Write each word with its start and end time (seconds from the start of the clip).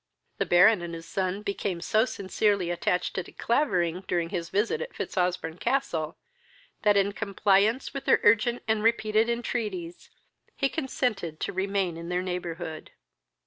The 0.39 0.47
Baron 0.47 0.81
and 0.81 0.95
his 0.95 1.05
son 1.05 1.43
became 1.43 1.79
so 1.79 2.05
sincerely 2.05 2.71
attached 2.71 3.13
to 3.13 3.21
De 3.21 3.31
Clavering 3.31 4.03
during 4.07 4.29
his 4.29 4.49
visit 4.49 4.81
at 4.81 4.95
Fitzosbourne 4.95 5.59
castle, 5.59 6.17
that, 6.81 6.97
in 6.97 7.11
compliance 7.11 7.93
with 7.93 8.05
their 8.05 8.19
urgent 8.23 8.63
and 8.67 8.81
repeated 8.81 9.29
entreaties, 9.29 10.09
he 10.55 10.69
consented 10.69 11.39
to 11.41 11.53
remain 11.53 11.97
in 11.97 12.09
their 12.09 12.23
neighborhood. 12.23 12.89